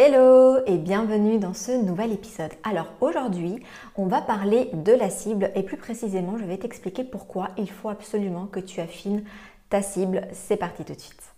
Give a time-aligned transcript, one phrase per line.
[0.00, 2.52] Hello et bienvenue dans ce nouvel épisode.
[2.62, 3.60] Alors aujourd'hui,
[3.96, 7.88] on va parler de la cible et plus précisément, je vais t'expliquer pourquoi il faut
[7.88, 9.24] absolument que tu affines
[9.70, 10.28] ta cible.
[10.30, 11.34] C'est parti tout de suite.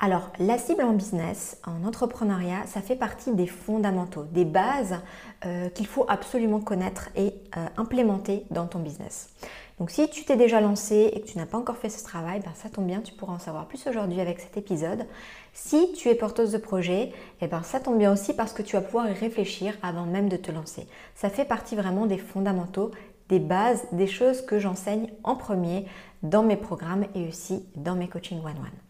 [0.00, 4.96] Alors, la cible en business, en entrepreneuriat, ça fait partie des fondamentaux, des bases
[5.44, 9.30] euh, qu'il faut absolument connaître et euh, implémenter dans ton business.
[9.78, 12.40] Donc si tu t'es déjà lancé et que tu n'as pas encore fait ce travail,
[12.40, 15.04] ben, ça tombe bien, tu pourras en savoir plus aujourd'hui avec cet épisode.
[15.52, 18.74] Si tu es porteuse de projet, eh ben, ça tombe bien aussi parce que tu
[18.76, 20.88] vas pouvoir y réfléchir avant même de te lancer.
[21.14, 22.90] Ça fait partie vraiment des fondamentaux,
[23.28, 25.84] des bases, des choses que j'enseigne en premier
[26.22, 28.85] dans mes programmes et aussi dans mes coachings one-one.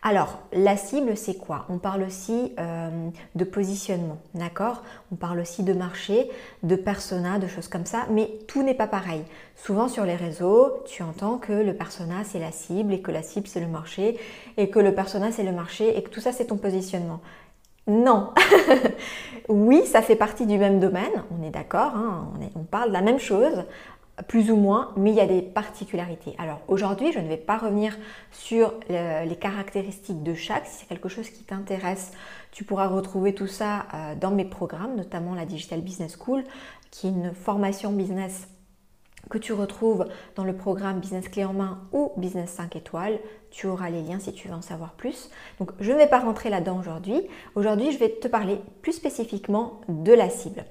[0.00, 1.66] Alors, la cible, c'est quoi?
[1.68, 4.84] On parle aussi euh, de positionnement, d'accord?
[5.10, 6.30] On parle aussi de marché,
[6.62, 9.24] de persona, de choses comme ça, mais tout n'est pas pareil.
[9.56, 13.22] Souvent sur les réseaux, tu entends que le persona, c'est la cible et que la
[13.22, 14.18] cible, c'est le marché
[14.56, 17.20] et que le persona, c'est le marché et que tout ça, c'est ton positionnement.
[17.88, 18.30] Non.
[19.48, 22.92] oui, ça fait partie du même domaine, on est d'accord, hein, on, on, parle de
[22.92, 23.64] la même chose
[24.26, 26.34] plus ou moins, mais il y a des particularités.
[26.38, 27.96] Alors aujourd'hui, je ne vais pas revenir
[28.32, 30.66] sur les caractéristiques de chaque.
[30.66, 32.12] Si c'est quelque chose qui t'intéresse,
[32.50, 36.44] tu pourras retrouver tout ça euh, dans mes programmes, notamment la Digital Business School,
[36.90, 38.48] qui est une formation business
[39.28, 40.06] que tu retrouves
[40.36, 43.18] dans le programme Business Clé en main ou Business 5 étoiles.
[43.50, 45.30] Tu auras les liens si tu veux en savoir plus.
[45.58, 47.22] Donc je ne vais pas rentrer là-dedans aujourd'hui.
[47.54, 50.64] Aujourd'hui, je vais te parler plus spécifiquement de la cible.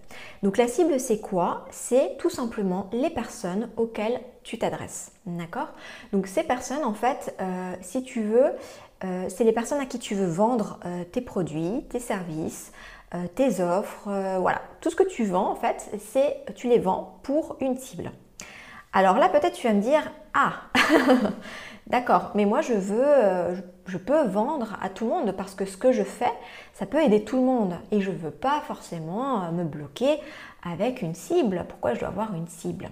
[0.44, 1.66] Donc la cible, c'est quoi?
[1.72, 5.12] C'est tout simplement les personnes auxquelles tu t'adresses.
[5.26, 5.70] D'accord?
[6.12, 8.52] Donc ces personnes, en fait, euh, si tu veux,
[9.04, 12.72] euh, c'est les personnes à qui tu veux vendre euh, tes produits, tes services,
[13.36, 14.10] tes offres,
[14.42, 14.62] voilà.
[14.82, 18.12] Tout ce que tu vends, en fait, c'est tu les vends pour une cible.
[18.94, 20.54] Alors là, peut-être tu vas me dire, ah,
[21.88, 23.56] d'accord, mais moi je veux, euh,
[23.86, 26.32] je peux vendre à tout le monde parce que ce que je fais,
[26.74, 27.76] ça peut aider tout le monde.
[27.92, 30.20] Et je ne veux pas forcément euh, me bloquer
[30.64, 31.66] avec une cible.
[31.68, 32.90] Pourquoi je dois avoir une cible?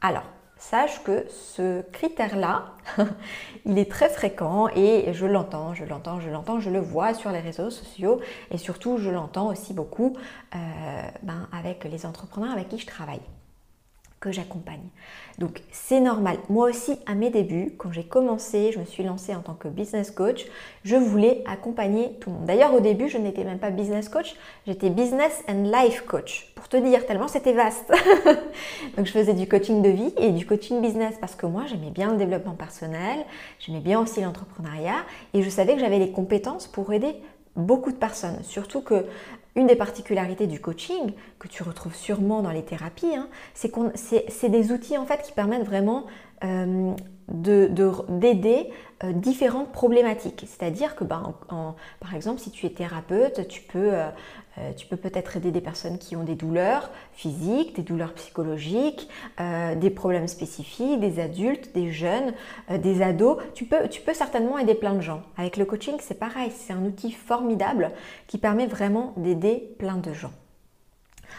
[0.00, 0.24] Alors,
[0.60, 2.72] sache que ce critère-là,
[3.64, 7.30] il est très fréquent et je l'entends, je l'entends, je l'entends, je le vois sur
[7.30, 8.20] les réseaux sociaux
[8.50, 10.16] et surtout je l'entends aussi beaucoup
[10.54, 10.58] euh,
[11.22, 13.22] ben, avec les entrepreneurs avec qui je travaille
[14.20, 14.88] que j'accompagne.
[15.38, 16.36] Donc c'est normal.
[16.50, 19.68] Moi aussi, à mes débuts, quand j'ai commencé, je me suis lancée en tant que
[19.68, 20.44] business coach,
[20.84, 22.44] je voulais accompagner tout le monde.
[22.44, 24.34] D'ailleurs, au début, je n'étais même pas business coach,
[24.66, 26.52] j'étais business and life coach.
[26.54, 27.90] Pour te dire, tellement c'était vaste.
[28.96, 31.90] Donc je faisais du coaching de vie et du coaching business parce que moi, j'aimais
[31.90, 33.24] bien le développement personnel,
[33.58, 37.16] j'aimais bien aussi l'entrepreneuriat et je savais que j'avais les compétences pour aider
[37.56, 38.42] beaucoup de personnes.
[38.42, 39.06] Surtout que
[39.56, 43.92] une des particularités du coaching, que tu retrouves sûrement dans les thérapies, hein, c'est qu'on
[43.94, 46.06] c'est des outils en fait qui permettent vraiment
[46.44, 46.94] euh,
[47.30, 48.70] d'aider
[49.02, 50.44] euh, différentes problématiques.
[50.46, 51.34] C'est-à-dire que, ben,
[52.00, 54.10] par exemple, si tu es thérapeute, tu peux, euh,
[54.76, 59.08] tu peux peut-être aider des personnes qui ont des douleurs physiques, des douleurs psychologiques,
[59.76, 62.34] des problèmes spécifiques, des adultes, des jeunes,
[62.68, 63.38] des ados.
[63.54, 65.22] Tu peux, tu peux certainement aider plein de gens.
[65.38, 66.50] Avec le coaching, c'est pareil.
[66.54, 67.92] C'est un outil formidable
[68.26, 70.32] qui permet vraiment d'aider plein de gens.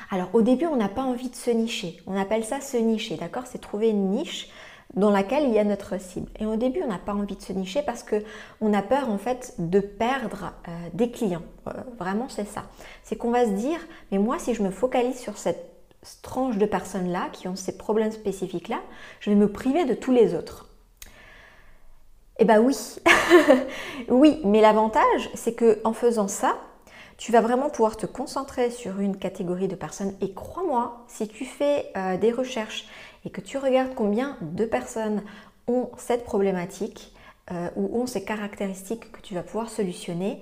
[0.10, 1.98] Alors au début, on n'a pas envie de se nicher.
[2.08, 3.44] On appelle ça se nicher, d'accord?
[3.46, 4.50] C'est trouver une niche
[4.94, 6.30] dans laquelle il y a notre cible.
[6.40, 8.24] Et au début, on n'a pas envie de se nicher parce que
[8.60, 11.44] on a peur en fait de perdre euh, des clients.
[11.68, 12.64] Euh, vraiment, c'est ça.
[13.04, 13.80] C'est qu'on va se dire,
[14.12, 15.72] mais moi, si je me focalise sur cette
[16.22, 18.80] tranche de personnes-là qui ont ces problèmes spécifiques-là,
[19.20, 20.68] je vais me priver de tous les autres.
[22.40, 22.76] Eh bien oui,
[24.10, 26.58] oui, mais l'avantage, c'est que en faisant ça,
[27.18, 30.16] tu vas vraiment pouvoir te concentrer sur une catégorie de personnes.
[30.22, 32.88] Et crois-moi, si tu fais euh, des recherches
[33.26, 35.22] et que tu regardes combien de personnes
[35.68, 37.14] ont cette problématique
[37.52, 40.42] euh, ou ont ces caractéristiques que tu vas pouvoir solutionner,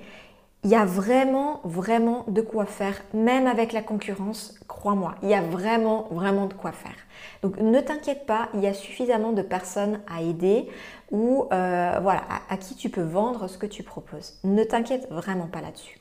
[0.64, 5.34] il y a vraiment, vraiment de quoi faire, même avec la concurrence, crois-moi, il y
[5.34, 6.96] a vraiment, vraiment de quoi faire.
[7.42, 10.68] Donc ne t'inquiète pas, il y a suffisamment de personnes à aider
[11.12, 14.38] ou euh, voilà, à, qui tu peux vendre ce que tu proposes.
[14.44, 15.98] Ne t'inquiète vraiment pas là-dessus.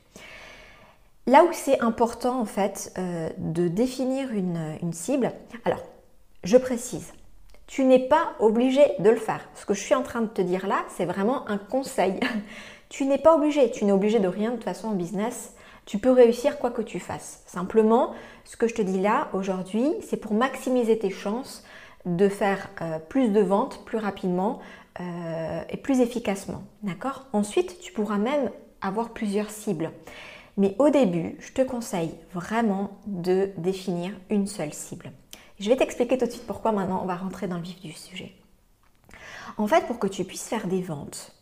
[1.29, 5.31] Là où c'est important en fait euh, de définir une cible,
[5.65, 5.85] alors
[6.45, 7.13] je précise,
[7.67, 9.49] tu n'es pas obligé de le faire.
[9.55, 12.19] Ce que je suis en train de te dire là, c'est vraiment un conseil.
[12.89, 15.55] Tu n'es pas obligé, tu n'es obligé de rien de toute façon en business.
[15.85, 17.43] Tu peux réussir quoi que tu fasses.
[17.45, 18.15] Simplement,
[18.47, 21.65] ce que je te dis là aujourd'hui, c'est pour maximiser tes chances
[22.07, 24.61] de faire euh, plus de ventes plus rapidement
[25.01, 26.63] euh, et plus efficacement.
[26.83, 27.27] D'accord?
[27.35, 28.51] Ensuite, tu pourras même
[28.81, 29.91] avoir plusieurs cibles.
[30.57, 35.13] Mais au début, je te conseille vraiment de définir une seule cible.
[35.61, 37.93] Je vais t'expliquer tout de suite pourquoi maintenant on va rentrer dans le vif du
[37.93, 38.33] sujet.
[39.57, 41.33] En fait, pour que tu puisses faire des ventes,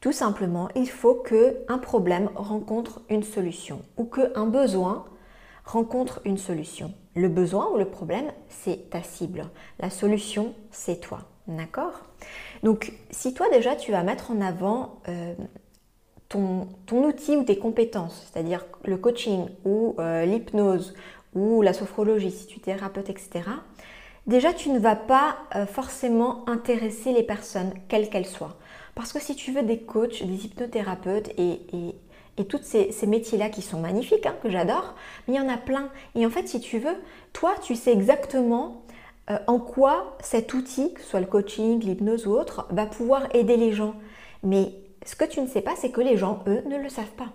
[0.00, 5.06] tout simplement, il faut que un problème rencontre une solution ou que un besoin
[5.64, 6.92] rencontre une solution.
[7.14, 9.48] Le besoin ou le problème, c'est ta cible.
[9.78, 11.20] La solution, c'est toi.
[11.46, 12.02] D'accord?
[12.62, 15.34] Donc, si toi déjà, tu vas mettre en avant euh,
[16.28, 20.94] ton, outil ou tes compétences, c'est-à-dire le coaching ou euh, l'hypnose
[21.34, 23.42] ou la sophrologie, si tu es thérapeute, etc.,
[24.26, 28.56] déjà, tu ne vas pas euh, forcément intéresser les personnes, quelles qu'elles soient.
[28.94, 31.60] Parce que si tu veux des coachs, des hypnothérapeutes et,
[32.48, 34.94] tous ces, métiers-là qui sont magnifiques, hein, que j'adore,
[35.26, 35.90] mais il y en a plein.
[36.14, 36.96] Et en fait, si tu veux,
[37.32, 38.82] toi, tu sais exactement
[39.30, 43.26] euh, en quoi cet outil, que ce soit le coaching, l'hypnose ou autre, va pouvoir
[43.34, 43.94] aider les gens.
[44.42, 44.72] Mais
[45.04, 47.32] ce que tu ne sais pas, c'est que les gens, eux, ne le savent pas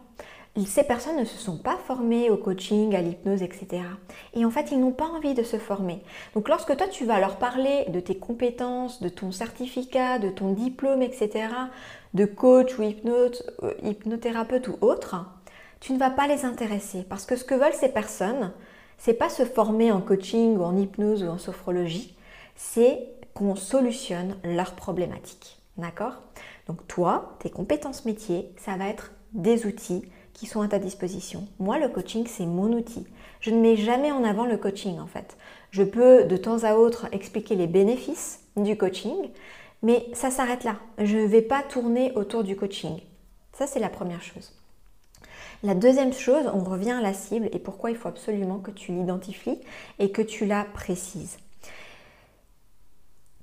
[0.65, 3.83] ces personnes ne se sont pas formées au coaching, à l'hypnose, etc.
[4.33, 6.01] Et en fait, ils n'ont pas envie de se former.
[6.33, 10.51] Donc lorsque toi, tu vas leur parler de tes compétences, de ton certificat, de ton
[10.51, 11.49] diplôme, etc.,
[12.13, 15.25] de coach ou euh, hypnothérapeute ou autre,
[15.79, 17.03] tu ne vas pas les intéresser.
[17.07, 18.51] Parce que ce que veulent ces personnes,
[18.97, 22.15] c'est pas se former en coaching ou en hypnose ou en sophrologie,
[22.55, 25.59] c'est qu'on solutionne leurs problématiques.
[25.77, 26.23] D'accord?
[26.67, 30.03] Donc toi, tes compétences métiers, ça va être des outils
[30.39, 31.45] qui sont à ta disposition.
[31.59, 33.05] Moi, le coaching, c'est mon outil.
[33.41, 35.37] Je ne mets jamais en avant le coaching en fait.
[35.71, 39.31] Je peux de temps à autre expliquer les bénéfices du coaching,
[39.83, 40.77] mais ça s'arrête là.
[40.97, 43.01] Je ne vais pas tourner autour du coaching.
[43.51, 44.53] Ça, c'est la première chose.
[45.61, 48.93] La deuxième chose, on revient à la cible et pourquoi il faut absolument que tu
[48.93, 49.59] l'identifies
[49.99, 51.37] et que tu la précises.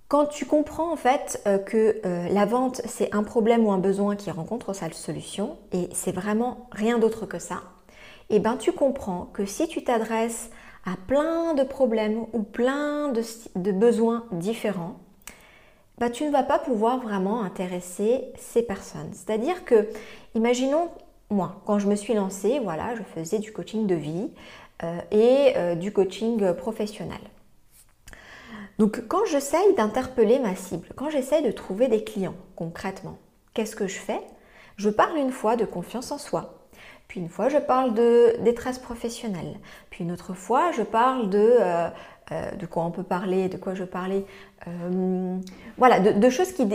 [0.09, 3.79] Quand tu comprends en fait euh, que euh, la vente c'est un problème ou un
[3.79, 7.63] besoin qui rencontre sa solution et c'est vraiment rien d'autre que ça,
[8.31, 10.51] et eh ben tu comprends que si tu t'adresses
[10.85, 14.97] à plein de problèmes ou plein de, besoins différents,
[15.99, 19.11] bah, tu ne vas pas pouvoir vraiment intéresser ces personnes.
[19.13, 19.89] C'est-à-dire que,
[20.35, 20.89] imaginons
[21.31, 24.31] moi, quand je me suis lancée, voilà, je faisais du coaching de vie
[24.85, 27.19] euh, et du coaching professionnel.
[28.79, 33.19] Donc quand j'essaye d'interpeller ma cible, quand j'essaye de trouver des clients concrètement,
[33.55, 34.21] qu'est-ce que je fais?
[34.77, 36.67] Je parle une fois de confiance en soi,
[37.09, 39.59] puis une fois je parle de détresse professionnelle,
[39.91, 41.57] puis une autre fois je parle de...
[41.61, 41.89] Euh,
[42.33, 44.25] euh, de quoi on peut parler, de quoi je parlais,
[44.67, 45.39] euh,
[45.79, 46.67] voilà, de, choses qui,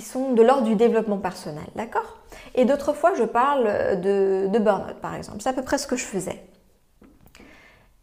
[0.00, 2.18] sont de l'ordre du développement personnel, d'accord?
[2.54, 5.38] Et d'autres fois, je parle de, de burn-out, par exemple.
[5.40, 6.40] C'est à peu près ce que je faisais.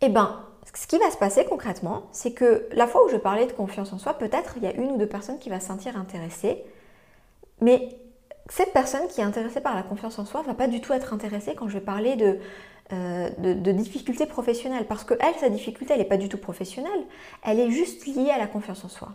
[0.01, 0.41] Eh bien,
[0.79, 3.91] ce qui va se passer concrètement, c'est que la fois où je parlais de confiance
[3.91, 6.63] en soi, peut-être il y a une ou deux personnes qui vont se sentir intéressées,
[7.59, 7.89] mais
[8.47, 11.11] cette personne qui est intéressée par la confiance en soi va pas du tout être
[11.11, 12.39] intéressée quand je vais parler de,
[12.93, 17.03] euh, de, difficultés professionnelles, parce que elle, sa difficulté, elle n'est pas du tout professionnelle,
[17.43, 19.09] elle est juste liée à la confiance en soi.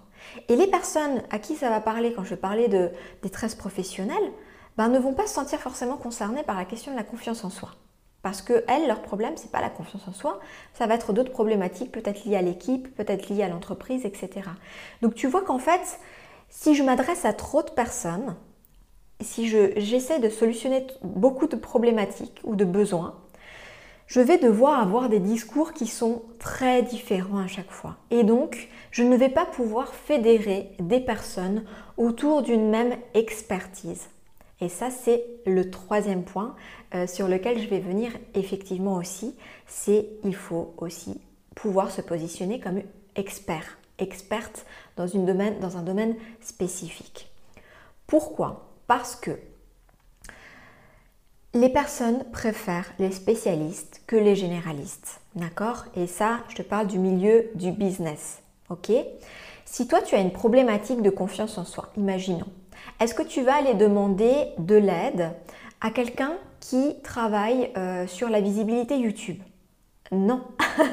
[0.50, 2.90] Et les personnes à qui ça va parler quand je vais parler de
[3.22, 4.32] détresse professionnelle,
[4.76, 7.48] ben, ne vont pas se sentir forcément concernées par la question de la confiance en
[7.48, 7.70] soi.
[8.24, 10.40] Parce que elles, leur problème, c'est pas la confiance en soi,
[10.72, 14.48] ça va être d'autres problématiques, peut-être liées à l'équipe, peut-être liées à l'entreprise, etc.
[15.02, 16.00] Donc tu vois qu'en fait,
[16.48, 18.34] si je m'adresse à trop de personnes,
[19.20, 23.14] si j'essaie de solutionner beaucoup de problématiques ou de besoins,
[24.06, 27.96] je vais devoir avoir des discours qui sont très différents à chaque fois.
[28.10, 31.64] Et donc, je ne vais pas pouvoir fédérer des personnes
[31.98, 34.08] autour d'une même expertise.
[34.60, 36.54] Et ça, c'est le troisième point
[36.94, 39.34] euh, sur lequel je vais venir effectivement aussi.
[39.66, 41.20] C'est il faut aussi
[41.54, 42.82] pouvoir se positionner comme
[43.16, 44.64] expert, experte
[44.96, 47.30] dans, une domaine, dans un domaine spécifique.
[48.06, 48.68] Pourquoi?
[48.86, 49.32] Parce que
[51.54, 55.20] les personnes préfèrent les spécialistes que les généralistes.
[55.36, 55.84] D'accord?
[55.96, 58.40] Et ça, je te parle du milieu du business.
[58.70, 58.90] Ok?
[59.64, 62.46] Si toi, tu as une problématique de confiance en soi, imaginons
[63.00, 65.32] est-ce que tu vas aller demander de l'aide
[65.80, 69.42] à quelqu'un qui travaille euh, sur la visibilité YouTube?
[70.12, 70.42] Non.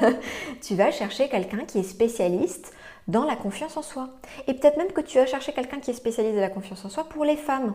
[0.62, 2.72] tu vas chercher quelqu'un qui est spécialiste
[3.08, 4.10] dans la confiance en soi.
[4.46, 6.88] Et peut-être même que tu vas chercher quelqu'un qui est spécialiste dans la confiance en
[6.88, 7.74] soi pour les femmes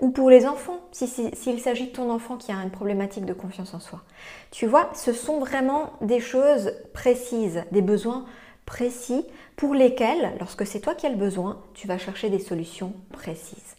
[0.00, 3.74] ou pour les enfants, s'il s'agit de ton enfant qui a une problématique de confiance
[3.74, 4.00] en soi.
[4.50, 8.24] Tu vois, ce sont vraiment des choses précises, des besoins
[8.66, 9.26] précis
[9.56, 13.76] pour lesquels, lorsque c'est toi qui as le besoin, tu vas chercher des solutions précises.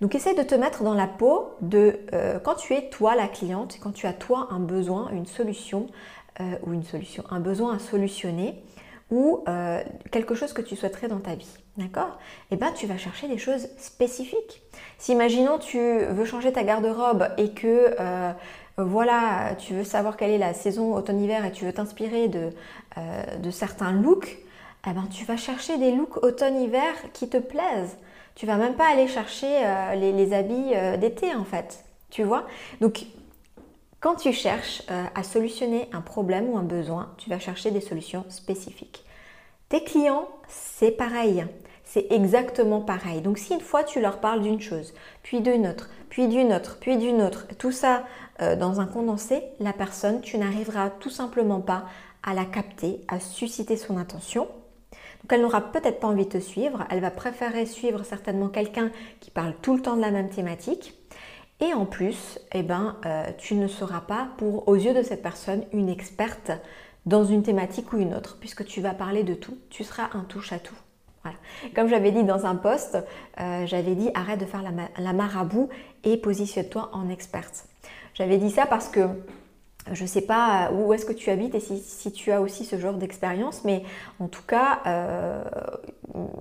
[0.00, 3.26] Donc essaie de te mettre dans la peau de euh, quand tu es toi la
[3.26, 5.86] cliente, quand tu as toi un besoin, une solution
[6.64, 8.62] ou une solution, un besoin à solutionner
[9.10, 9.42] ou
[10.12, 11.52] quelque chose que tu souhaiterais dans ta vie.
[11.76, 12.16] D'accord?
[12.52, 14.62] Eh bien, tu vas chercher des choses spécifiques.
[14.98, 17.92] Si imaginons tu veux changer ta garde-robe et que
[18.78, 22.50] voilà, tu veux savoir quelle est la saison automne-hiver et tu veux t'inspirer de,
[23.42, 24.38] de certains looks,
[24.88, 27.98] eh ben, tu vas chercher des looks automne-hiver qui te plaisent.
[28.38, 31.84] Tu vas même pas aller chercher euh, les, habits euh, d'été en fait.
[32.08, 32.46] Tu vois?
[32.80, 33.04] Donc,
[33.98, 37.80] quand tu cherches euh, à solutionner un problème ou un besoin, tu vas chercher des
[37.80, 39.04] solutions spécifiques.
[39.68, 41.44] Tes clients, c'est pareil.
[41.90, 43.22] C'est exactement pareil.
[43.22, 44.92] Donc si une fois tu leur parles d'une chose,
[45.22, 48.04] puis d'une autre, puis d'une autre, puis d'une autre, tout ça
[48.38, 51.86] dans un condensé, la personne, tu n'arriveras tout simplement pas
[52.22, 54.46] à la capter, à susciter son attention
[55.22, 58.90] donc elle n'aura peut-être pas envie de te suivre, elle va préférer suivre certainement quelqu'un
[59.20, 60.94] qui parle tout le temps de la même thématique.
[61.60, 65.64] Et en plus, eh ben, euh, tu ne seras pas, aux yeux de cette personne,
[65.72, 66.52] une experte
[67.04, 70.20] dans une thématique ou une autre, puisque tu vas parler de tout, tu seras un
[70.20, 70.76] touche à tout.
[71.74, 72.98] Comme j'avais dit dans un post,
[73.40, 74.62] euh, j'avais dit arrête de faire
[74.98, 75.68] la marabout
[76.04, 77.64] et positionne-toi en experte.
[78.14, 79.08] J'avais dit ça parce que
[79.92, 82.76] je ne sais pas où est-ce que tu habites et si, tu as aussi ce
[82.78, 83.82] genre d'expérience, mais
[84.20, 85.42] en tout cas, euh,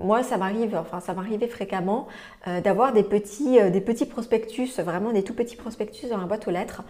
[0.02, 2.08] moi, ça m'arrive, enfin, ça m'arrivait fréquemment
[2.48, 6.52] euh, d'avoir des petits, euh, prospectus, vraiment des tout petits prospectus dans la boîte aux
[6.52, 6.84] lettres,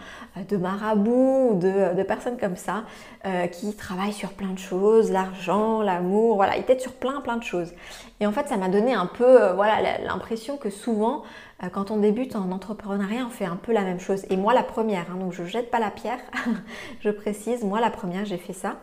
[0.48, 2.84] de marabouts ou de, personnes comme ça,
[3.52, 7.42] qui travaillent sur plein de choses, l'argent, l'amour, voilà, ils étaient sur plein, plein de
[7.42, 7.72] choses.
[8.20, 11.96] Et en fait, ça m'a donné un peu, voilà, l'impression que souvent, euh, quand on
[11.96, 14.24] débute en entrepreneuriat, on fait un peu la même chose.
[14.30, 16.20] Et moi, la première, hein, donc je ne jette pas la pierre,
[17.00, 18.76] je précise, moi, la première, j'ai fait ça.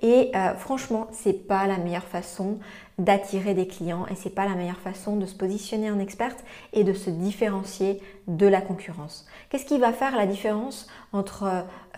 [0.00, 2.58] Et euh, franchement, c'est pas la meilleure façon
[2.98, 6.84] d'attirer des clients et c'est pas la meilleure façon de se positionner en experte et
[6.84, 9.26] de se différencier de la concurrence.
[9.48, 11.44] Qu'est-ce qui va faire la différence entre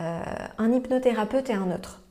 [0.01, 0.21] euh,
[0.59, 2.06] un hypnothérapeute et un autre?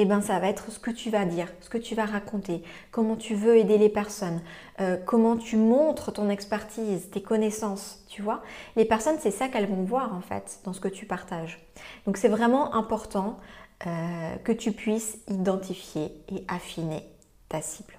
[0.00, 2.62] Eh ben, ça va être ce que tu vas dire, ce que tu vas raconter,
[2.92, 4.40] comment tu veux aider les personnes,
[4.80, 8.42] euh, comment tu montres ton expertise, tes connaissances, tu vois.
[8.76, 11.58] Les personnes, c'est ça qu'elles vont voir en fait dans ce que tu partages.
[12.06, 13.40] Donc c'est vraiment important
[13.88, 17.02] euh, que tu puisses identifier et affiner
[17.48, 17.94] ta cible.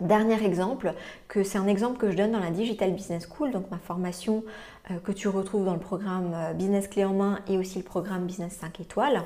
[0.00, 0.94] Dernier exemple,
[1.28, 4.44] que c'est un exemple que je donne dans la Digital Business School, donc ma formation
[4.90, 8.24] euh, que tu retrouves dans le programme Business Clé en main et aussi le programme
[8.24, 9.22] Business 5 étoiles.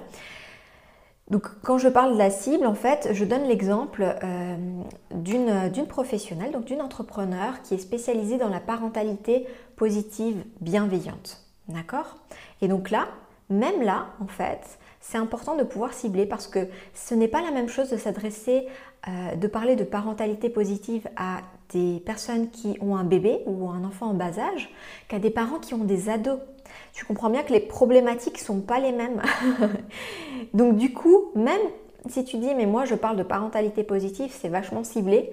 [1.30, 4.56] Donc quand je parle de la cible, en fait, je donne l'exemple euh,
[5.12, 11.42] d'une professionnelle, donc d'une entrepreneur qui est spécialisée dans la parentalité positive bienveillante.
[11.68, 12.16] D'accord?
[12.62, 13.08] Et donc là,
[13.50, 17.50] même là, en fait, c'est important de pouvoir cibler parce que ce n'est pas la
[17.50, 18.66] même chose de s'adresser,
[19.08, 21.40] euh, de parler de parentalité positive à
[21.70, 24.70] des personnes qui ont un bébé ou un enfant en bas âge
[25.08, 26.38] qu'à des parents qui ont des ados
[26.96, 29.20] tu comprends bien que les problématiques sont pas les mêmes.
[30.54, 31.60] Donc du coup, même
[32.08, 35.30] si tu dis mais moi je parle de parentalité positive, c'est vachement ciblé.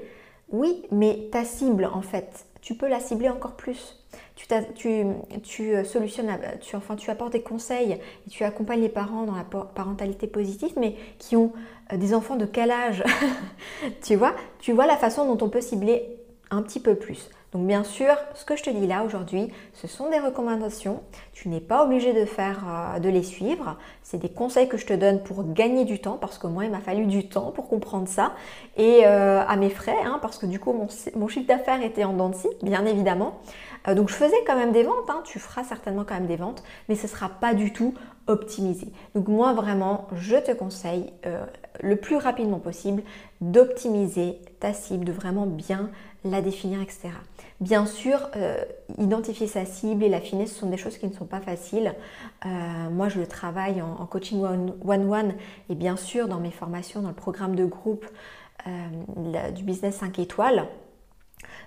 [0.51, 3.97] Oui, mais ta cible en fait, tu peux la cibler encore plus.
[4.35, 4.45] Tu
[4.89, 9.45] euh, solutionnes, tu, enfin tu apportes des conseils et tu accompagnes les parents dans la
[9.45, 11.53] parentalité positive, mais qui ont
[11.93, 13.05] euh, des enfants de quel âge
[14.03, 14.33] Tu vois?
[14.59, 16.17] Tu vois la façon dont on peut cibler
[16.51, 17.29] un petit peu plus.
[17.53, 21.03] Donc bien sûr, ce que je te dis là aujourd'hui, ce sont des recommandations.
[21.33, 23.77] Tu n'es pas obligé de faire, euh, de les suivre.
[24.01, 26.71] C'est des conseils que je te donne pour gagner du temps, parce que moi, il
[26.71, 28.33] m'a fallu du temps pour comprendre ça,
[28.75, 32.13] et euh, à mes frais, hein, parce que du coup, mon, chiffre d'affaires était en
[32.13, 32.31] dents
[32.63, 33.39] bien évidemment.
[33.87, 35.09] Euh, donc je faisais quand même des ventes.
[35.09, 35.21] Hein.
[35.23, 37.93] Tu feras certainement quand même des ventes, mais ce ne sera pas du tout
[38.25, 38.87] optimisé.
[39.13, 41.11] Donc moi, vraiment, je te conseille
[41.81, 43.03] le plus rapidement possible
[43.41, 45.89] d'optimiser ta cible, de vraiment bien
[46.23, 47.09] la définir, etc.
[47.63, 48.61] Bien sûr, euh,
[48.97, 51.95] identifier sa cible et l'affiner, ce sont des choses qui ne sont pas faciles.
[52.45, 52.49] Euh,
[52.91, 54.43] moi, je le travaille en, coaching
[54.83, 55.33] one-one
[55.69, 58.05] et bien sûr dans mes formations, dans le programme de groupe
[58.67, 60.67] euh, du business 5 étoiles.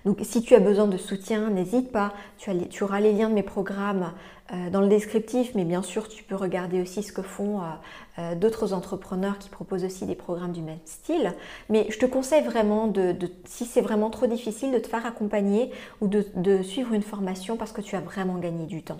[0.05, 2.13] Donc si tu as besoin de soutien, n'hésite pas.
[2.37, 4.13] Tu, auras les liens de mes programmes
[4.53, 7.63] euh, dans le descriptif, mais bien sûr tu peux regarder aussi ce que font euh,
[8.19, 11.33] euh, d'autres entrepreneurs qui proposent aussi des programmes du même style.
[11.69, 13.15] Mais je te conseille vraiment, de,
[13.45, 17.71] si c'est vraiment trop difficile, de te faire accompagner ou de suivre une formation parce
[17.71, 18.99] que tu as vraiment gagné du temps.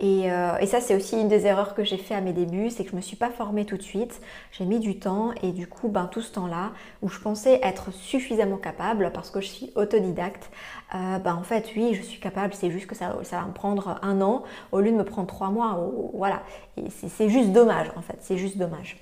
[0.00, 2.84] Euh, et, ça, c'est aussi une des erreurs que j'ai fait à mes débuts, c'est
[2.84, 4.20] que je ne me suis pas formée tout de suite.
[4.52, 6.70] J'ai mis du temps et du coup, ben, tout ce temps-là,
[7.02, 10.50] où je pensais être suffisamment capable parce que je suis autodidacte,
[10.94, 13.98] euh, ben, en fait, oui, je suis capable, c'est juste que ça, va me prendre
[14.02, 15.90] un an au lieu de me prendre trois mois.
[16.14, 16.42] voilà,
[16.88, 18.96] c'est juste dommage, en fait, c'est juste dommage.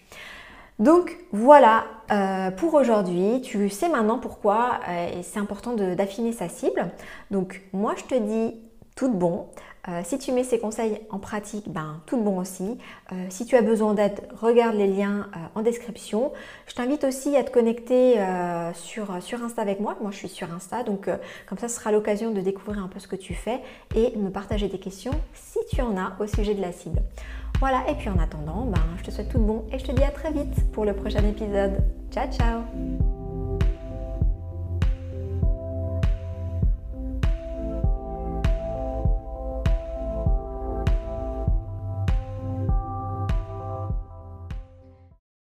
[0.79, 3.41] Donc voilà euh, pour aujourd'hui.
[3.41, 4.81] Tu sais maintenant pourquoi
[5.23, 6.91] c'est important d'affiner sa cible.
[7.31, 8.61] Donc moi je te dis
[8.95, 9.47] tout bon.
[9.89, 12.79] Euh, si tu mets ces conseils en pratique, ben, tout bon aussi.
[13.13, 16.33] Euh, si tu as besoin d'aide, regarde les liens euh, en description.
[16.67, 18.17] Je t'invite aussi à te connecter
[18.75, 19.97] sur, Insta avec moi.
[20.01, 21.09] Moi, je suis sur Insta, donc
[21.49, 23.61] comme ça, ce sera l'occasion de découvrir un peu ce que tu fais
[23.95, 27.03] et me partager tes questions si tu en as au sujet de la cible.
[27.61, 30.03] Voilà, et puis en attendant, ben, je te souhaite tout bon et je te dis
[30.03, 31.83] à très vite pour le prochain épisode.
[32.11, 33.16] Ciao, ciao